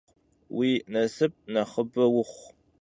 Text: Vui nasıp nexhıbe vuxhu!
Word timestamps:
Vui 0.55 0.71
nasıp 0.93 1.33
nexhıbe 1.53 2.05
vuxhu! 2.13 2.45